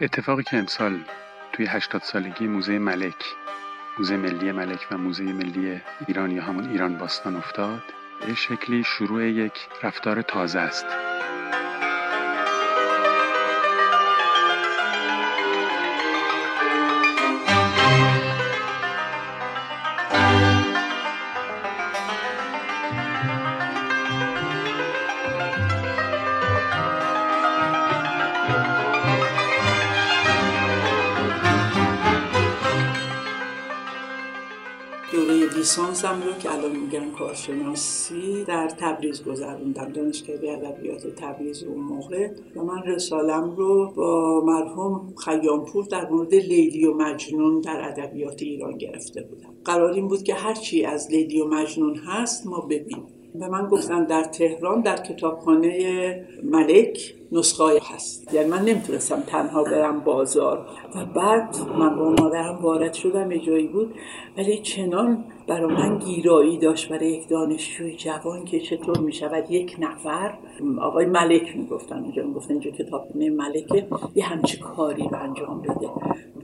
اتفاقی 0.00 0.42
که 0.42 0.56
امسال 0.56 1.00
توی 1.52 1.66
80 1.66 2.02
سالگی 2.02 2.46
موزه 2.46 2.78
ملک 2.78 3.24
موزه 3.98 4.16
ملی 4.16 4.52
ملک 4.52 4.86
و 4.90 4.98
موزه 4.98 5.22
ملی 5.22 5.80
ایران 6.06 6.30
یا 6.30 6.42
همون 6.42 6.70
ایران 6.70 6.98
باستان 6.98 7.36
افتاد 7.36 7.82
به 8.26 8.34
شکلی 8.34 8.84
شروع 8.84 9.24
یک 9.24 9.52
رفتار 9.82 10.22
تازه 10.22 10.58
است. 10.58 11.07
لیسانسم 35.68 36.22
رو 36.26 36.32
که 36.32 36.54
الان 36.54 36.76
میگن 36.76 37.10
کارشناسی 37.18 38.44
در 38.44 38.68
تبریز 38.68 39.24
گذروندم 39.24 39.92
دانشکده 39.92 40.52
ادبیات 40.52 41.06
تبریز 41.06 41.62
اون 41.64 41.80
موقع. 41.80 42.28
و 42.56 42.62
من 42.62 42.82
رسالم 42.82 43.54
رو 43.56 43.92
با 43.96 44.42
مرحوم 44.44 45.14
خیامپور 45.24 45.84
در 45.84 46.08
مورد 46.08 46.34
لیلی 46.34 46.86
و 46.86 46.94
مجنون 46.94 47.60
در 47.60 47.88
ادبیات 47.88 48.42
ایران 48.42 48.78
گرفته 48.78 49.22
بودم. 49.22 49.54
قرار 49.64 49.92
این 49.92 50.08
بود 50.08 50.22
که 50.22 50.34
هرچی 50.34 50.84
از 50.84 51.10
لیلی 51.10 51.40
و 51.40 51.46
مجنون 51.46 51.96
هست 51.96 52.46
ما 52.46 52.60
ببینیم. 52.60 53.06
به 53.34 53.48
من 53.48 53.66
گفتن 53.66 54.04
در 54.04 54.24
تهران 54.24 54.80
در 54.80 54.96
کتابخانه 54.96 56.28
ملک 56.44 57.14
نسخه 57.32 57.64
هست. 57.94 58.34
یعنی 58.34 58.50
من 58.50 58.62
نمی‌تونستم 58.62 59.20
تنها 59.20 59.64
برم 59.64 60.00
بازار. 60.00 60.66
و 60.94 61.04
بعد 61.04 61.56
من 61.78 61.96
با 61.96 62.10
مادرم 62.10 62.58
وارد 62.62 62.92
شدم 62.92 63.30
یه 63.30 63.38
جایی 63.38 63.68
بود. 63.68 63.94
ولی 64.36 64.62
چنان 64.62 65.24
برای 65.48 65.74
من 65.74 65.98
گیرایی 65.98 66.58
داشت 66.58 66.88
برای 66.88 67.10
یک 67.10 67.28
دانشجوی 67.28 67.96
جوان 67.96 68.44
که 68.44 68.60
چطور 68.60 68.98
می‌شود 68.98 69.50
یک 69.50 69.76
نفر. 69.78 70.34
آقای 70.80 71.06
ملک 71.06 71.56
می‌گفتن 71.56 72.02
اینجا 72.02 72.22
می‌گفتن 72.22 72.52
اینجا 72.52 72.70
کتابخانه 72.70 73.30
ملکه 73.30 73.86
یه 74.14 74.24
همچی 74.24 74.58
کاری 74.58 75.08
رو 75.08 75.22
انجام 75.22 75.62
بده. 75.62 75.88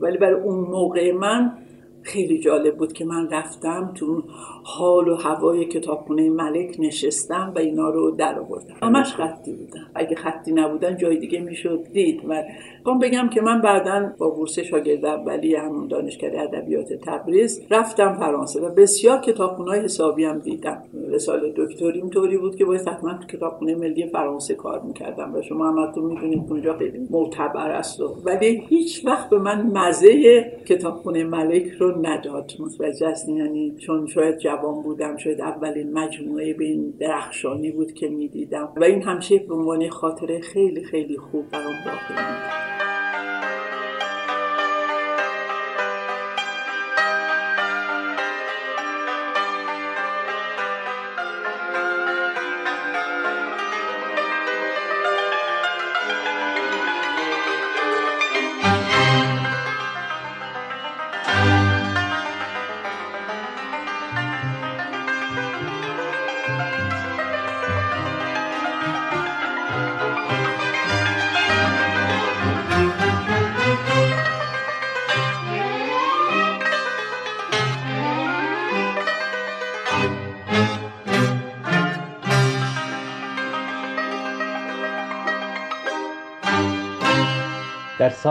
ولی 0.00 0.18
برای 0.18 0.40
اون 0.40 0.58
موقع 0.70 1.12
من 1.12 1.58
خیلی 2.04 2.38
جالب 2.38 2.76
بود 2.76 2.92
که 2.92 3.04
من 3.04 3.30
رفتم 3.30 3.92
تو 3.94 4.22
حال 4.64 5.08
و 5.08 5.14
هوای 5.14 5.64
کتابخونه 5.64 6.30
ملک 6.30 6.76
نشستم 6.78 7.52
و 7.56 7.58
اینا 7.58 7.90
رو 7.90 8.10
در 8.10 8.38
آوردم. 8.38 8.74
همش 8.82 9.14
خطی 9.14 9.52
بودن. 9.52 9.86
اگه 9.94 10.16
خطی 10.16 10.52
نبودن 10.52 10.96
جای 10.96 11.16
دیگه 11.16 11.40
می‌شد. 11.40 11.84
دید. 11.92 12.20
و 12.28 12.42
قام 12.84 12.98
بگم 12.98 13.28
که 13.28 13.40
من 13.40 13.60
بعدا 13.60 14.12
با 14.18 14.30
بورس 14.30 14.58
شاگرد 14.58 15.04
اولی 15.04 15.54
همون 15.54 15.88
دانشکده 15.88 16.40
ادبیات 16.40 16.92
تبریز 16.92 17.62
رفتم 17.70 18.14
فرانسه 18.14 18.60
و 18.60 18.74
بسیار 18.74 19.20
کتابخونه 19.20 19.78
حسابی 19.78 20.24
هم 20.24 20.38
دیدم. 20.38 20.82
رساله 21.10 21.52
دکتریم 21.56 22.08
طوری 22.08 22.38
بود 22.38 22.56
که 22.56 22.64
باید 22.64 22.88
حتما 22.88 23.14
تو 23.14 23.26
کتابخونه 23.26 23.74
ملی 23.74 24.06
فرانسه 24.06 24.54
کار 24.54 24.80
می‌کردم 24.80 25.34
و 25.34 25.42
شما 25.42 25.70
همتون 25.70 26.04
می‌دونید 26.04 26.44
اونجا 26.50 26.78
خیلی 26.78 27.06
معتبر 27.10 27.70
است 27.70 28.00
ولی 28.24 28.62
هیچ 28.68 29.06
وقت 29.06 29.30
به 29.30 29.38
من 29.38 29.62
مزه 29.62 30.40
کتابخونه 30.66 31.24
ملک 31.24 31.66
رو 31.78 31.93
نداد. 32.00 32.52
متوجه 32.58 33.08
هستین 33.08 33.36
یعنی 33.36 33.76
چون 33.78 34.06
شاید 34.06 34.38
جوان 34.38 34.82
بودم 34.82 35.16
شاید 35.16 35.40
اولین 35.40 35.92
مجموعه 35.92 36.54
به 36.54 36.64
این 36.64 36.94
درخشانی 37.00 37.72
بود 37.72 37.92
که 37.92 38.08
می‌دیدم. 38.08 38.72
و 38.76 38.84
این 38.84 39.02
همشه 39.02 39.38
به 39.38 39.54
عنوان 39.54 39.88
خاطره 39.88 40.40
خیلی 40.40 40.84
خیلی 40.84 41.18
خوب 41.18 41.48
برام 41.50 41.74
باقی 41.84 42.83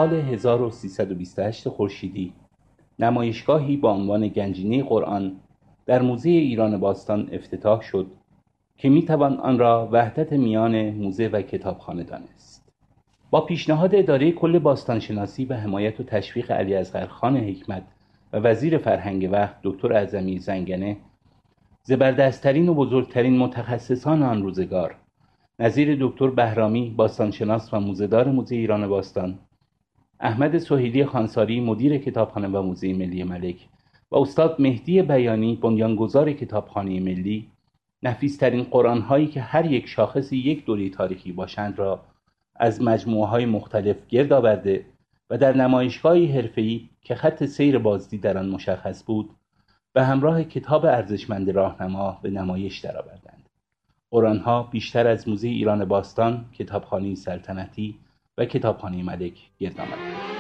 سال 0.04 0.14
1328 0.14 1.70
خورشیدی 1.70 2.34
نمایشگاهی 3.00 3.78
با 3.78 3.92
عنوان 3.92 4.28
گنجینه 4.28 4.84
قرآن 4.84 5.36
در 5.86 6.02
موزه 6.02 6.30
ایران 6.30 6.80
باستان 6.80 7.30
افتتاح 7.32 7.82
شد 7.82 8.08
که 8.78 8.90
می 8.90 9.06
توان 9.06 9.38
آن 9.38 9.60
را 9.60 9.90
وحدت 9.92 10.34
میان 10.34 10.90
موزه 10.90 11.28
و 11.28 11.42
کتابخانه 11.42 12.04
دانست. 12.04 12.72
با 13.32 13.42
پیشنهاد 13.42 13.96
اداره 13.96 14.32
کل 14.32 14.60
باستانشناسی 14.60 15.46
و 15.46 15.54
حمایت 15.54 16.00
و 16.00 16.04
تشویق 16.04 16.52
علی 16.52 16.76
اصغر 16.76 17.08
خان 17.08 17.38
حکمت 17.38 17.84
و 18.34 18.38
وزیر 18.38 18.78
فرهنگ 18.78 19.30
وقت 19.32 19.56
دکتر 19.64 19.94
اعظمی 19.94 20.40
زنگنه 20.40 20.98
زبردستترین 21.84 22.70
و 22.70 22.74
بزرگترین 22.74 23.38
متخصصان 23.38 24.24
آن 24.24 24.44
روزگار 24.44 24.96
نظیر 25.60 25.98
دکتر 26.02 26.28
بهرامی 26.28 26.94
باستانشناس 26.98 27.74
و 27.74 27.80
موزهدار 27.80 28.28
موزه 28.28 28.56
ایران 28.56 28.88
باستان 28.88 29.40
احمد 30.26 30.58
سهیلی 30.58 31.06
خانساری 31.06 31.62
مدیر 31.62 31.98
کتابخانه 31.98 32.48
و 32.48 32.62
موزه 32.62 32.94
ملی 32.94 33.24
ملک 33.24 33.68
و 34.12 34.18
استاد 34.18 34.56
مهدی 34.62 35.02
بیانی 35.02 35.56
بنیانگذار 35.56 36.34
کتابخانه 36.34 37.00
ملی 37.00 37.52
نفیسترین 38.04 38.64
قرآن 38.64 39.02
هایی 39.02 39.28
که 39.28 39.42
هر 39.42 39.72
یک 39.72 39.88
شاخصی 39.88 40.38
یک 40.38 40.66
دوره 40.66 40.90
تاریخی 40.90 41.32
باشند 41.32 41.80
را 41.80 42.02
از 42.56 42.82
مجموعه 42.82 43.28
های 43.28 43.46
مختلف 43.46 43.96
گرد 44.10 44.34
آورده 44.34 44.86
و 45.30 45.38
در 45.38 45.58
نمایشگاهی 45.58 46.26
حرفه‌ای 46.26 46.90
که 47.02 47.16
خط 47.16 47.46
سیر 47.46 47.78
بازدید 47.78 48.22
در 48.22 48.38
آن 48.38 48.50
مشخص 48.50 49.04
بود 49.04 49.30
به 49.94 50.04
همراه 50.04 50.44
کتاب 50.44 50.86
ارزشمند 50.86 51.50
راهنما 51.50 52.20
به 52.22 52.30
نمایش 52.30 52.80
درآوردند. 52.80 53.50
قرآنها 54.12 54.64
بیشتر 54.64 55.08
از 55.08 55.28
موزه 55.28 55.48
ایران 55.48 55.86
باستان 55.86 56.46
کتابخانه 56.54 57.16
سلطنتی 57.16 57.96
و 58.38 58.46
کتابخانه 58.46 59.04
ملک 59.04 59.34
گرد 59.60 59.80
آمد 59.80 60.33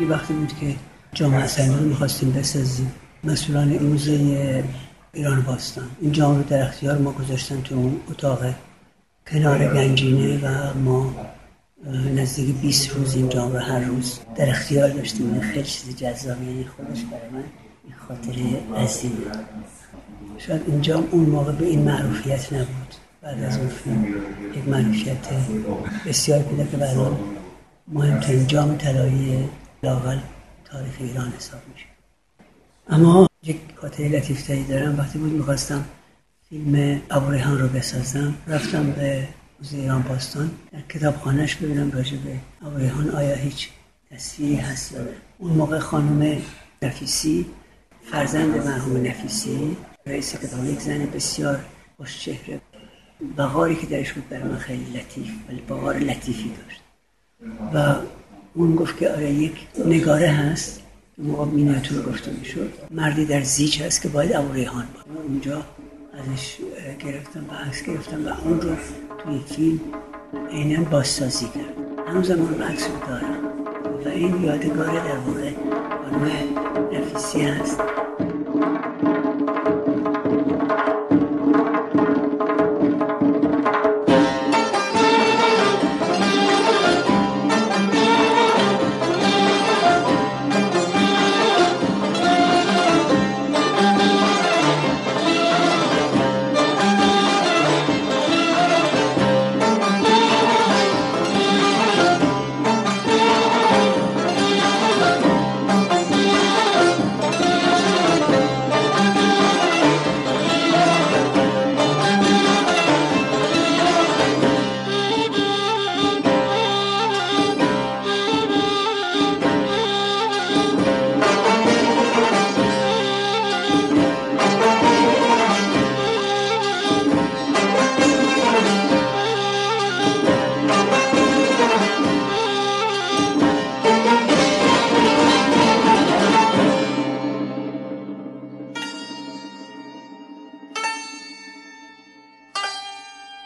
یه 0.00 0.08
وقتی 0.08 0.34
بود 0.34 0.58
که 0.60 0.74
جامعه 1.14 1.40
اسلامی 1.40 1.74
رو 1.74 1.88
می‌خواستیم 1.88 2.32
بسازیم. 2.32 2.92
مسئولان 3.24 3.68
موزه 3.78 4.64
ایران 5.12 5.42
باستان. 5.42 5.84
این 6.00 6.12
جامعه 6.12 6.38
رو 6.38 6.44
در 6.44 6.62
اختیار 6.62 6.98
ما 6.98 7.12
گذاشتن 7.12 7.62
تو 7.62 7.74
اون 7.74 8.00
اتاق 8.10 8.44
کنار 9.26 9.74
گنجینه 9.74 10.38
و 10.38 10.74
ما 10.78 11.14
نزدیک 12.16 12.56
20 12.56 12.90
روز 12.90 13.14
این 13.14 13.28
جام 13.28 13.52
رو 13.52 13.58
هر 13.58 13.80
روز 13.80 14.18
در 14.36 14.50
اختیار 14.50 14.88
داشتیم. 14.88 15.40
خیلی 15.40 15.64
چیز 15.64 15.96
جذابی 15.96 16.46
یعنی 16.46 16.64
خودش 16.64 17.04
برای 17.04 17.30
من 17.32 17.44
این 17.84 17.94
خاطره 18.08 18.82
عظیمه. 18.82 19.14
شاید 20.38 20.62
این 20.66 20.80
جام 20.80 21.08
اون 21.10 21.24
موقع 21.24 21.52
به 21.52 21.66
این 21.66 21.82
معروفیت 21.82 22.52
نبود. 22.52 22.94
بعد 23.22 23.42
از 23.42 23.58
اون 23.58 23.68
فیلم 23.68 24.06
یک 24.56 24.68
معروفیت 24.68 25.16
بسیار 26.06 26.42
پیدا 26.42 26.64
که 26.64 26.76
برای 26.76 27.06
مهمترین 27.88 28.46
جام 28.46 28.76
طلایی 28.76 29.48
لاول 29.84 30.18
تاریخ 30.64 30.96
ایران 31.00 31.32
حساب 31.32 31.60
میشه. 31.72 31.86
اما 32.88 33.28
یک 33.42 33.60
خاطره 33.76 34.08
لطیفتری 34.08 34.64
دارم. 34.64 34.98
وقتی 34.98 35.18
بود 35.18 35.32
می‌خواستم 35.32 35.84
فیلم 36.48 37.02
ابو 37.10 37.30
رو 37.32 37.68
بسازم 37.68 38.34
رفتم 38.46 38.90
به 38.90 39.28
موزه 39.58 39.76
ایران 39.76 40.02
باستان. 40.02 40.50
در 40.72 40.80
کتابخانهش 40.80 41.54
ببینم 41.54 41.90
راجع 41.90 42.16
به 42.16 42.38
ابو 42.66 43.16
آیا 43.16 43.34
هیچ 43.34 43.68
تصویری 44.10 44.56
هست 44.56 44.94
اون 45.38 45.52
موقع 45.52 45.78
خانم 45.78 46.42
نفیسی 46.82 47.46
فرزند 48.10 48.56
مرحوم 48.56 49.06
نفیسی 49.06 49.76
رئیس 50.06 50.36
کتاب 50.36 50.64
یک 50.64 50.80
زن 50.80 51.06
بسیار 51.06 51.60
خوش 51.96 52.24
چهره. 52.24 52.60
بغاری 53.38 53.76
که 53.76 53.86
درش 53.86 54.12
بود 54.12 54.28
برای 54.28 54.42
من 54.42 54.58
خیلی 54.58 54.98
لطیف 54.98 55.30
ولی 55.48 55.60
بغار 55.60 55.98
لطیفی 55.98 56.52
داشت. 56.64 56.82
و 57.74 57.94
اون 58.54 58.76
گفت 58.76 58.98
که 58.98 59.10
آره 59.10 59.32
یک 59.32 59.52
نگاره 59.86 60.28
هست. 60.28 60.82
موقع 61.18 61.44
مینیاتور 61.44 62.02
گفته 62.02 62.30
می‌شد. 62.30 62.72
مردی 62.90 63.24
در 63.24 63.42
زیچ 63.42 63.82
هست 63.82 64.02
که 64.02 64.08
باید 64.08 64.36
ابو 64.36 64.52
ریحان 64.52 64.84
بود 64.94 65.16
اونجا 65.26 65.62
ازش 66.12 66.56
گرفتم 67.04 67.44
و 67.50 67.68
عکس 67.68 67.82
گرفتم 67.82 68.26
و 68.26 68.48
اون 68.48 68.60
رو 68.60 68.70
توی 69.18 69.40
فیلم 69.56 69.80
عینا 70.50 70.84
بازسازی 70.84 71.44
کرد. 71.44 72.08
همون 72.08 72.22
زمان 72.22 72.62
عکس 72.62 72.82
رو 72.82 73.08
دارم. 73.08 73.44
و 74.04 74.08
این 74.08 74.42
یادگار 74.42 74.86
در 74.86 75.16
واقع 75.16 75.50
خانم 76.02 76.30
نفیسی 76.92 77.40
هست. 77.40 77.80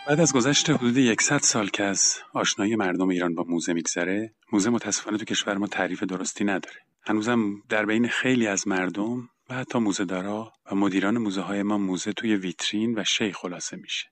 بعد 0.06 0.20
از 0.20 0.32
گذشت 0.32 0.70
حدود 0.70 0.96
یکصد 0.96 1.38
سال 1.38 1.68
که 1.68 1.84
از 1.84 2.18
آشنایی 2.32 2.76
مردم 2.76 3.08
ایران 3.08 3.34
با 3.34 3.44
موزه 3.48 3.72
میگذره 3.72 4.34
موزه 4.52 4.70
متاسفانه 4.70 5.18
تو 5.18 5.24
کشور 5.24 5.56
ما 5.56 5.66
تعریف 5.66 6.02
درستی 6.02 6.44
نداره. 6.44 6.76
هنوزم 7.02 7.62
در 7.68 7.86
بین 7.86 8.08
خیلی 8.08 8.46
از 8.46 8.68
مردم 8.68 9.28
و 9.50 9.54
حتی 9.54 9.78
موزه 9.78 10.04
دارا 10.04 10.52
و 10.72 10.74
مدیران 10.74 11.18
موزه 11.18 11.40
های 11.40 11.62
ما 11.62 11.78
موزه 11.78 12.12
توی 12.12 12.36
ویترین 12.36 12.98
و 12.98 13.04
شی 13.04 13.32
خلاصه 13.32 13.76
میشه. 13.76 14.06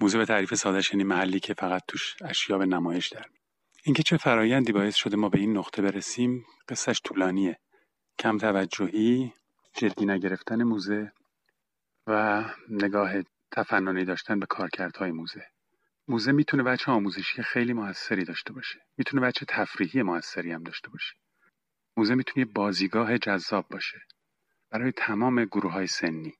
موزه 0.00 0.18
به 0.18 0.24
تعریف 0.24 0.54
سادش 0.54 0.90
یعنی 0.90 1.04
محلی 1.04 1.40
که 1.40 1.54
فقط 1.54 1.82
توش 1.88 2.16
اشیا 2.24 2.58
به 2.58 2.66
نمایش 2.66 3.08
در 3.08 3.24
اینکه 3.84 4.02
چه 4.02 4.16
فرایندی 4.16 4.72
باعث 4.72 4.94
شده 4.94 5.16
ما 5.16 5.28
به 5.28 5.38
این 5.38 5.56
نقطه 5.56 5.82
برسیم 5.82 6.44
قصهش 6.68 7.00
طولانیه. 7.04 7.58
کم 8.18 8.38
توجهی 8.38 9.32
جدی 9.74 10.06
نگرفتن 10.06 10.62
موزه 10.62 11.12
و 12.06 12.44
نگاه 12.70 13.10
تفننی 13.56 14.04
داشتن 14.04 14.38
به 14.40 14.46
کارکردهای 14.46 15.10
موزه. 15.10 15.46
موزه 16.08 16.32
می‌تونه 16.32 16.62
بچه 16.62 16.92
آموزشی 16.92 17.42
خیلی 17.42 17.72
موثری 17.72 18.24
داشته 18.24 18.52
باشه. 18.52 18.80
می‌تونه 18.96 19.22
بچه 19.22 19.46
تفریحی 19.48 20.02
موثری 20.02 20.52
هم 20.52 20.62
داشته 20.62 20.88
باشه. 20.88 21.14
موزه 21.96 22.14
می‌تونه 22.14 22.46
بازیگاه 22.46 23.18
جذاب 23.18 23.68
باشه. 23.68 23.98
برای 24.70 24.92
تمام 24.92 25.44
گروه 25.44 25.72
های 25.72 25.86
سنی. 25.86 26.34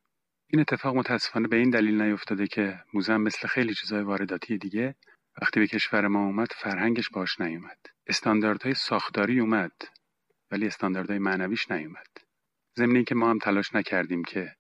این 0.47 0.61
اتفاق 0.61 0.97
متاسفانه 0.97 1.49
به 1.49 1.57
این 1.57 1.71
دلیل 1.71 2.03
نیفتاده 2.03 2.47
که 2.47 2.85
موزه 2.95 3.17
مثل 3.17 3.49
خیلی 3.49 3.75
چیزهای 3.75 4.03
وارداتی 4.03 4.59
دیگه 4.59 4.95
وقتی 5.43 5.61
به 5.61 5.67
کشور 5.67 6.09
ما 6.09 6.25
اومد 6.25 6.53
فرهنگش 6.53 7.11
باش 7.11 7.41
نیومد. 7.41 7.79
استانداردهای 8.07 8.75
ساختاری 8.75 9.41
اومد 9.41 9.73
ولی 10.51 10.67
استانداردهای 10.67 11.19
معنویش 11.19 11.71
نیومد. 11.71 12.07
ضمن 12.79 13.05
که 13.05 13.15
ما 13.15 13.31
هم 13.31 13.39
تلاش 13.39 13.75
نکردیم 13.75 14.25
که 14.25 14.57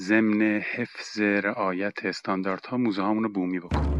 ضمن 0.00 0.42
حفظ 0.60 1.20
رعایت 1.20 2.06
استانداردها 2.06 2.76
موزه 2.76 3.02
رو 3.02 3.28
بومی 3.28 3.60
بکنیم 3.60 3.99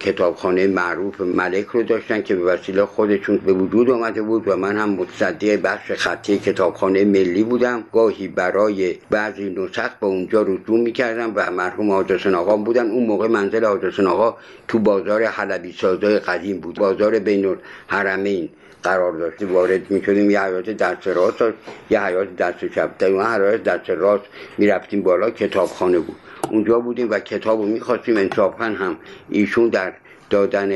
کتابخانه 0.00 0.66
معروف 0.66 1.20
ملک 1.20 1.66
رو 1.66 1.82
داشتن 1.82 2.22
که 2.22 2.34
به 2.34 2.44
وسیله 2.44 2.84
خودشون 2.84 3.36
به 3.36 3.52
وجود 3.52 3.90
آمده 3.90 4.22
بود 4.22 4.48
و 4.48 4.56
من 4.56 4.76
هم 4.76 4.90
متصدی 4.90 5.56
بخش 5.56 5.92
خطی 5.92 6.38
کتابخانه 6.38 7.04
ملی 7.04 7.42
بودم. 7.42 7.84
گاهی 7.92 8.28
برای 8.28 8.96
بعضی 9.10 9.50
نسخ 9.50 9.90
به 10.00 10.06
اونجا 10.06 10.42
رجوع 10.42 10.80
می‌کردم 10.80 11.32
و 11.34 11.50
مرحوم 11.50 11.90
حاجسن 11.90 12.34
آقا 12.34 12.56
بودن. 12.56 12.90
اون 12.90 13.06
موقع 13.06 13.28
منزل 13.28 13.64
حاجسن 13.64 14.06
آقا 14.06 14.36
تو 14.68 14.78
بازار 14.78 15.24
حلبی 15.24 15.72
سازای 15.72 16.18
قدیم 16.18 16.60
بود. 16.60 16.74
بازار 16.74 17.18
بین 17.18 17.56
الحرمین 17.90 18.48
قرار 18.82 19.12
داشتی 19.12 19.44
وارد 19.44 19.90
می 19.90 20.02
شدیم 20.02 20.30
یه 20.30 20.42
حیات 20.42 20.70
دست 20.70 21.08
راست 21.08 21.54
یه 21.90 22.04
حیات 22.04 22.36
دست 22.36 22.64
چپ 22.64 22.90
در 22.98 23.08
اون 23.08 23.26
حیات 23.26 23.62
دست 23.62 23.90
راست 23.90 24.24
می 24.58 25.00
بالا. 25.00 25.30
کتابخانه 25.30 25.98
بود. 25.98 26.16
اونجا 26.52 26.78
بودیم 26.78 27.10
و 27.10 27.18
کتاب 27.18 27.60
رو 27.60 27.66
می‌خواستیم 27.66 28.16
انصافا 28.16 28.64
هم 28.64 28.96
ایشون 29.30 29.68
در 29.68 29.92
دادن 30.30 30.72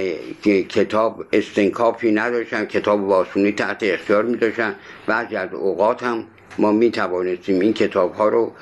کتاب 0.68 1.24
استنکافی 1.32 2.12
نداشتن. 2.12 2.64
کتاب 2.64 3.08
واسونی 3.08 3.52
تحت 3.52 3.78
اختیار 3.82 4.24
میداشتن 4.24 4.74
بعضی 5.06 5.36
از 5.36 5.54
اوقات 5.54 6.02
هم 6.02 6.24
ما 6.58 6.72
می 6.72 6.90
توانستیم 6.90 7.60
این 7.60 7.72
کتاب 7.72 8.14
ها 8.14 8.28
رو 8.28 8.52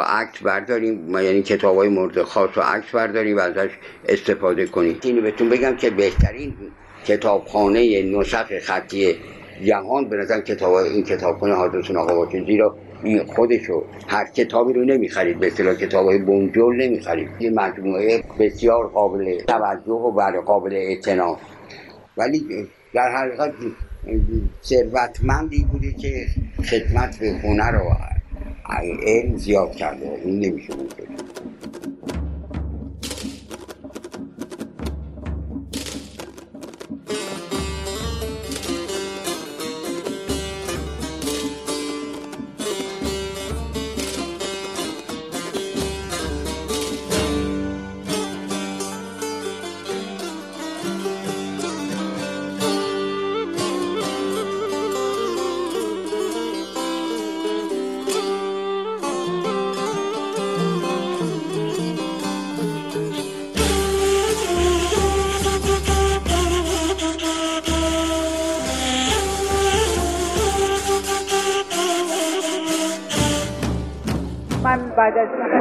عکس 0.00 0.42
برداریم. 0.42 1.18
یعنی 1.18 1.42
کتاب 1.42 1.76
های 1.76 1.88
مورد 1.88 2.22
خاص 2.22 2.50
رو 2.54 2.62
عکس 2.62 2.90
برداریم 2.90 3.36
و 3.36 3.40
ازش 3.40 3.70
استفاده 4.08 4.66
کنیم. 4.66 4.98
اینو 5.02 5.22
بهتون 5.22 5.48
بگم 5.48 5.76
که 5.76 5.90
بهترین 5.90 6.54
کتابخانه 7.06 8.02
نسخ 8.02 8.58
خطی 8.58 9.16
جهان 9.64 10.08
به 10.08 10.16
نظر 10.16 10.40
کتاب 10.40 10.72
این 10.72 11.04
کتابخانه 11.04 11.54
حضرت 11.54 11.96
آقا 11.96 12.14
باشه 12.14 12.44
زیرا 12.46 12.76
این 13.04 13.24
خودشو 13.24 13.84
هر 14.08 14.24
کتابی 14.24 14.72
رو 14.72 14.84
نمی‌خرید. 14.84 15.38
به 15.38 15.46
اصطلاح 15.46 15.74
کتاب 15.74 16.06
های 16.06 16.18
نمی‌خرید. 16.76 17.28
یه 17.40 17.50
مجموعه 17.50 18.22
بسیار 18.38 18.88
قابل 18.88 19.38
توجه 19.38 19.92
و 19.92 20.10
بله 20.10 20.40
قابل 20.40 20.72
اعتنا 20.72 21.38
ولی 22.16 22.68
در 22.94 23.12
حقیقت 23.16 23.52
ثروتمندی 24.62 25.66
بوده 25.72 25.92
که 25.92 26.26
خدمت 26.64 27.18
به 27.18 27.30
هنر 27.30 27.70
رو 27.70 27.90
علم 29.06 29.36
زیاد 29.36 29.72
کرده. 29.72 30.20
این 30.24 30.40
نمیشه 30.40 30.74
بود. 30.74 30.94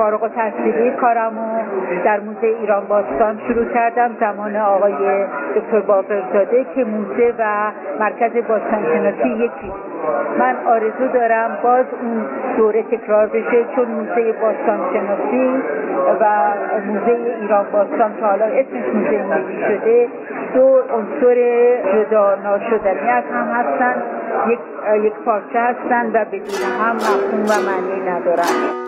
فارغ 0.01 0.27
تحصیلی 0.27 0.91
کارم 0.91 1.31
در 2.05 2.19
موزه 2.19 2.47
ایران 2.47 2.85
باستان 2.87 3.39
شروع 3.47 3.65
کردم. 3.65 4.11
زمان 4.19 4.55
آقای 4.55 5.25
دکتر 5.55 5.79
باقرزاده 5.79 6.65
که 6.75 6.83
موزه 6.83 7.33
و 7.39 7.71
مرکز 7.99 8.31
باستانشناسی 8.47 9.29
یکی. 9.29 9.71
من 10.39 10.55
آرزو 10.67 11.07
دارم 11.13 11.57
باز 11.63 11.85
اون 12.01 12.25
دوره 12.57 12.83
تکرار 12.83 13.27
بشه 13.27 13.65
چون 13.75 13.85
موزه 13.85 14.31
باستانشناسی 14.31 15.61
و 16.19 16.25
موزه 16.87 17.17
ایران 17.41 17.65
باستان 17.71 18.15
که 18.19 18.25
حالا 18.25 18.45
اسمش 18.45 18.85
موزه 18.93 19.23
ملی 19.23 19.63
شده. 19.67 20.07
دو 20.53 20.79
عنصر 20.95 21.37
جدا 21.93 22.35
ناشدنی 22.35 23.09
از 23.09 23.23
هم 23.33 23.47
هستن. 23.47 24.03
یک, 24.47 24.59
یک 25.03 25.13
پارچه 25.25 25.59
هستن 25.59 26.07
و 26.07 26.25
بدون 26.25 26.61
هم 26.81 26.95
مفهوم 26.95 27.43
و 27.43 27.65
معنی 27.67 28.09
ندارن. 28.09 28.81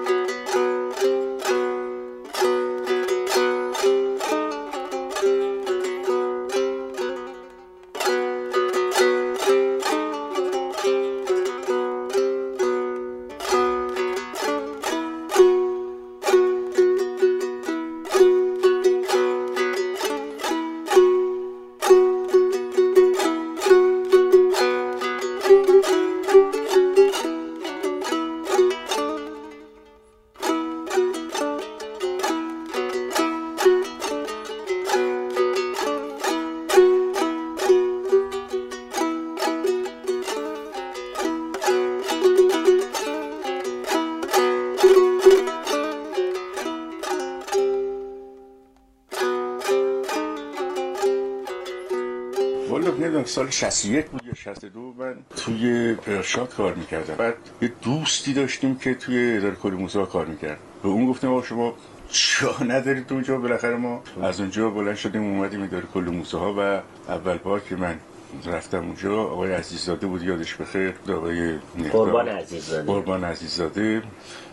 سال 53.26 53.50
61 53.50 54.06
بود 54.06 54.22
یا 54.26 54.34
62 54.34 54.94
من 54.98 55.16
توی 55.36 55.94
پرشاد 55.94 56.50
کار 56.50 56.74
می‌کردم. 56.74 57.16
بعد 57.16 57.34
یه 57.62 57.72
دوستی 57.82 58.34
داشتیم 58.34 58.76
که 58.76 58.94
توی 58.94 59.38
اداره 59.38 59.56
کلی 59.56 59.76
موسیقی 59.76 60.06
کار 60.06 60.26
می‌کرد. 60.26 60.58
به 60.84 60.90
اون 60.90 61.06
گفتم 61.08 61.28
آقا 61.28 61.42
شما 61.42 61.74
چا 62.10 62.56
ندارید 62.64 63.14
اونجا؟ 63.14 63.38
بالاخره 63.38 63.76
ما 63.76 64.04
از 64.22 64.40
اونجا 64.40 64.70
بلند 64.70 64.96
شدیم 64.96 65.22
اومدیم 65.22 65.64
اداره 65.64 65.86
کل 65.94 66.00
موسیقی 66.00 66.54
و 66.58 66.82
اول 67.08 67.38
بار 67.38 67.60
که 67.60 67.76
من 67.76 68.00
رفتم 68.46 68.78
اونجا 68.78 69.24
آقای 69.24 69.54
عزیززاده 69.54 70.08
بود 70.08 70.24
یادش 70.24 70.56
بخیر 70.56 70.94
آقای 71.10 71.58
قربان 71.92 72.28
عزیززاده. 72.28 72.88
قربان 72.88 73.24
عزیززاده. 73.24 74.02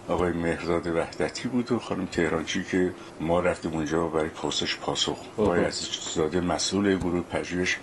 آقای 0.08 0.32
مهرزاد 0.32 0.86
وحدتی 0.86 1.48
بود 1.48 1.72
و 1.72 1.78
خانم 1.78 2.06
تهرانچی 2.06 2.64
که 2.64 2.92
ما 3.20 3.40
رفتیم 3.40 3.72
اونجا 3.72 4.08
برای 4.08 4.28
پرسش 4.28 4.76
پاسخ. 4.76 5.18
آقای 5.36 5.64
عزیززاده 5.64 6.40
مسئول 6.40 6.96
گروه 6.96 7.22
پژوهش 7.22 7.78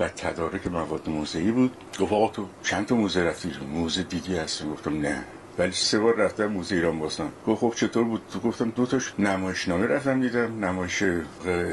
و 0.00 0.08
تدارک 0.08 0.66
مواد 0.66 1.08
موزهی 1.08 1.50
بود. 1.50 1.72
گفت 2.00 2.12
آقا 2.12 2.28
تو 2.28 2.48
چند 2.62 2.86
تا 2.86 2.94
موزه 2.94 3.22
رفتی؟ 3.22 3.52
موزه 3.72 4.02
دیدی 4.02 4.36
هست 4.36 4.66
گفتم 4.66 5.00
نه. 5.00 5.24
ولی 5.58 5.72
سه 5.72 5.98
بار 5.98 6.14
رفتم 6.14 6.46
موزه 6.46 6.74
ایران 6.74 6.98
باستان. 6.98 7.28
گفت 7.46 7.60
خب 7.60 7.72
چطور 7.76 8.04
بود؟ 8.04 8.22
تو 8.32 8.40
گفتم 8.40 8.70
دو 8.70 8.86
تاش 8.86 9.12
نمایشنامه 9.18 9.86
رفتم 9.86 10.20
دیدم. 10.20 10.64
نمایش 10.64 11.04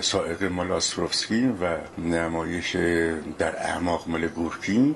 سائق 0.01 0.43
مال 0.43 0.71
آسفروفسکی 0.71 1.47
و 1.61 1.77
نمایش 1.97 2.75
در 3.37 3.55
اعماق 3.57 4.03
مال 4.07 4.27
گورکی 4.27 4.95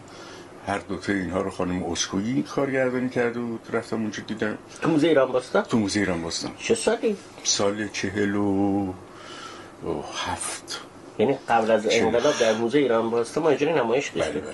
هر 0.68 0.78
دوتا 0.78 1.14
اینها 1.14 1.42
رو 1.42 1.52
خانم 1.52 1.84
اسکویی 1.84 2.44
کارگردانی 2.44 3.10
کرده 3.10 3.40
بود 3.40 3.60
رفتم 3.74 3.96
اونجا 3.96 4.24
دیدم. 4.28 4.58
تو 4.82 4.90
موزه 4.90 5.08
ایران 5.08 5.32
باستان؟ 5.32 5.64
تو 5.64 5.80
موزه 5.80 6.00
ایران 6.00 6.22
باستان 6.22 6.52
چه 6.60 6.76
سالی؟ 6.76 7.18
سال 7.44 7.88
چهل 7.88 8.36
و 8.36 8.94
هفت. 10.26 10.82
یعنی 11.20 11.38
قبل 11.50 11.72
از 11.72 11.88
انقلاب 11.90 12.34
در 12.40 12.54
موزه 12.54 12.80
ایران 12.80 13.10
باستان 13.10 13.44
ما 13.44 13.50
اینجوری 13.50 13.74
نمایش 13.74 14.10
داشتیم. 14.10 14.34
بله 14.34 14.42
بله. 14.42 14.54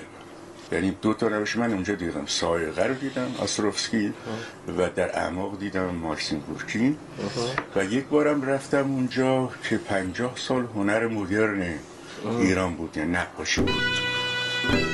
یعنی 0.72 0.96
دو 1.02 1.14
تا 1.14 1.26
روش 1.26 1.56
من 1.56 1.72
اونجا 1.72 1.94
دیدم. 1.94 2.26
سایقه 2.26 2.86
رو 2.86 2.94
دیدم 2.94 3.34
آستروفسکی. 3.38 4.12
و 4.78 4.90
در 4.96 5.18
اعماق 5.18 5.58
دیدم 5.58 5.84
مارسین 5.84 6.38
گورکی 6.38 6.96
و 7.76 7.84
یک 7.84 8.04
بارم 8.04 8.42
رفتم 8.42 8.92
اونجا 8.92 9.50
که 9.68 9.78
پنجاه 9.78 10.32
سال 10.36 10.66
هنر 10.74 11.06
مدرن 11.06 11.74
ایران 12.40 12.74
بود 12.74 12.96
یعنی 12.96 13.12
نقاشی 13.12 13.60
بود. 13.60 14.91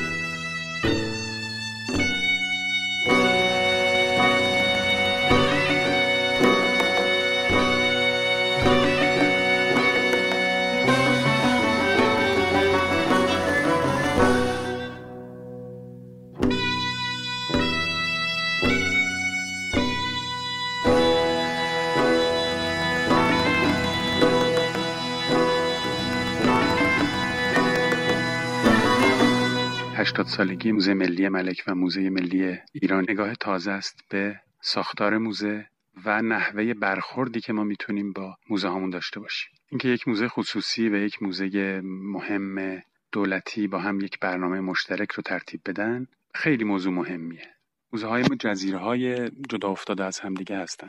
سالگی 30.08 30.72
موزه 30.72 30.94
ملی 30.94 31.28
ملک 31.28 31.64
و 31.66 31.74
موزه 31.74 32.10
ملی 32.10 32.58
ایران 32.72 33.06
نگاه 33.08 33.34
تازه 33.34 33.70
است 33.70 34.00
به 34.10 34.40
ساختار 34.60 35.18
موزه 35.18 35.66
و 36.04 36.22
نحوه 36.22 36.74
برخوردی 36.74 37.40
که 37.40 37.52
ما 37.52 37.64
می‌تونیم 37.64 38.12
با 38.12 38.36
موزه 38.50 38.68
هامون 38.68 38.90
داشته 38.90 39.20
باشیم. 39.20 39.50
اینکه 39.68 39.88
یک 39.88 40.08
موزه 40.08 40.28
خصوصی 40.28 40.88
و 40.88 40.96
یک 40.96 41.22
موزه 41.22 41.80
مهم 41.84 42.82
دولتی 43.12 43.66
با 43.66 43.78
هم 43.78 44.00
یک 44.00 44.18
برنامه 44.18 44.60
مشترک 44.60 45.12
رو 45.12 45.22
ترتیب 45.22 45.60
بدن 45.66 46.06
خیلی 46.34 46.64
موضوع 46.64 46.92
مهمیه. 46.92 47.46
موزه 47.92 48.06
های 48.06 48.22
ما 48.22 48.36
جزیره 48.40 48.78
های 48.78 49.30
جدا 49.50 49.68
افتاده 49.68 50.04
از 50.04 50.18
همدیگه 50.18 50.58
هستن. 50.58 50.88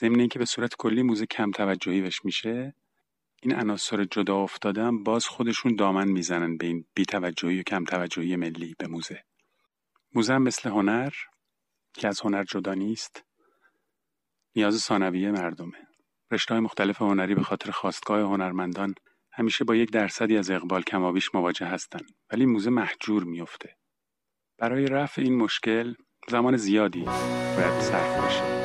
ضمن 0.00 0.20
اینکه 0.20 0.38
به 0.38 0.44
صورت 0.44 0.74
کلی 0.78 1.02
موزه 1.02 1.26
کم 1.26 1.50
توجهی 1.50 2.00
بهش 2.00 2.24
میشه 2.24 2.74
این 3.46 3.54
عناصر 3.54 4.04
جدا 4.04 4.36
افتاده 4.36 4.90
باز 4.90 5.26
خودشون 5.26 5.76
دامن 5.76 6.08
می‌زنن 6.08 6.56
به 6.56 6.66
این 6.66 6.84
بیتوجهی 6.94 7.60
و 7.60 7.62
کم 7.62 7.84
توجهی 7.84 8.36
ملی 8.36 8.74
به 8.78 8.86
موزه. 8.86 9.24
موزه 10.14 10.38
مثل 10.38 10.70
هنر 10.70 11.12
که 11.94 12.08
از 12.08 12.20
هنر 12.20 12.44
جدا 12.44 12.74
نیست 12.74 13.24
نیاز 14.56 14.78
ثانویه 14.78 15.30
مردمه. 15.30 15.86
رشته 16.30 16.54
های 16.54 16.60
مختلف 16.60 17.02
هنری 17.02 17.34
به 17.34 17.42
خاطر 17.42 17.70
خواستگاه 17.70 18.20
هنرمندان 18.20 18.94
همیشه 19.32 19.64
با 19.64 19.74
یک 19.74 19.90
درصدی 19.90 20.36
از 20.36 20.50
اقبال 20.50 20.82
کمابیش 20.82 21.34
مواجه 21.34 21.66
هستن 21.66 22.00
ولی 22.32 22.46
موزه 22.46 22.70
محجور 22.70 23.24
میفته 23.24 23.76
برای 24.58 24.86
رفع 24.86 25.22
این 25.22 25.36
مشکل 25.36 25.94
زمان 26.28 26.56
زیادی 26.56 27.04
باید 27.56 27.80
صرف 27.80 28.24
بشه 28.24 28.55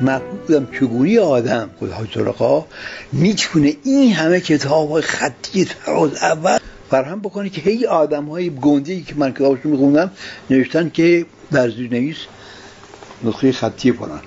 بودم 0.00 0.68
چگونی 0.80 1.18
آدم 1.18 1.70
خود 1.78 1.90
حاج 1.90 2.18
می‌تونه 3.12 3.76
این 3.84 4.12
همه 4.12 4.40
کتاب 4.40 4.90
های 4.90 5.02
خطی 5.02 5.64
فراز 5.64 6.14
اول 6.14 6.58
فرهم 6.90 7.20
بکنه 7.20 7.48
که 7.48 7.60
هی 7.60 7.86
آدم 7.86 8.24
های 8.24 8.50
گنده 8.50 9.00
که 9.00 9.14
من 9.14 9.32
کتابشو 9.32 9.68
میخوندم 9.68 10.10
نوشتن 10.50 10.90
که 10.90 11.26
در 11.52 11.66
نویس 11.66 12.16
نسخه 13.24 13.52
خطی 13.52 13.92
فلان. 13.92 14.20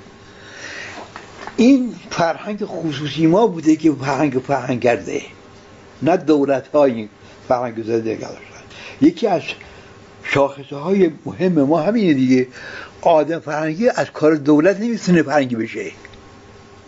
این 1.58 1.96
فرهنگ 2.10 2.66
خصوصی 2.66 3.28
ما 3.28 3.48
بوده 3.48 3.76
که 3.76 3.92
فرهنگ 3.92 4.34
فرهنگ 4.48 4.82
کرده 4.82 5.22
نه 6.02 6.18
دولت 6.18 6.68
های 6.68 7.08
فرهنگ 7.48 7.84
زده 7.84 8.20
یکی 9.02 9.28
از 9.28 9.42
شاخصه 10.24 10.76
های 10.76 11.12
مهم 11.26 11.62
ما 11.62 11.82
همینه 11.82 12.14
دیگه. 12.14 12.48
آدم 13.10 13.40
فرهنگی 13.40 13.90
از 13.90 14.12
کار 14.12 14.36
دولت 14.36 14.80
نمی‌تونه 14.80 15.24
فرهنگی 15.24 15.56
بشه. 15.56 15.92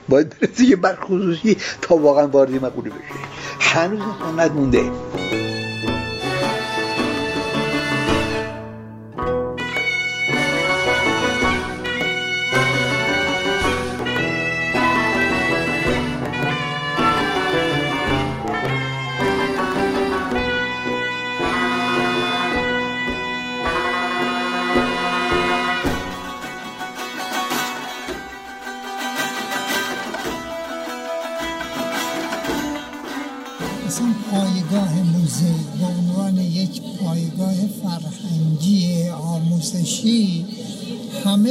باید 0.10 0.36
برسه 0.40 0.64
یه 0.64 0.78
خصوصی 0.96 1.58
تا 1.82 1.96
واقعا 1.96 2.28
وارد 2.28 2.52
مقوله 2.52 2.90
بشه. 2.90 3.20
هنوز 3.60 4.00
سنت 4.20 4.52
مونده. 4.52 4.92